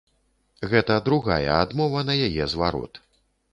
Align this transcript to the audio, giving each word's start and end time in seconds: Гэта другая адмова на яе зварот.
Гэта 0.71 0.95
другая 1.09 1.45
адмова 1.65 1.99
на 2.09 2.17
яе 2.31 2.51
зварот. 2.57 2.93